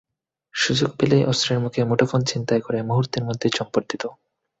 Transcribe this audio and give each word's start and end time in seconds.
সুযোগ 0.55 0.89
পেলেই 0.99 1.23
অস্ত্রের 1.25 1.59
মুখে 1.59 1.81
মুঠোফোন 1.83 2.21
ছিনতাই 2.25 2.61
করে 2.61 2.79
মুহূর্তের 2.81 3.23
মধ্যে 3.25 3.47
চম্পট 3.49 3.83
দিত। 3.91 4.03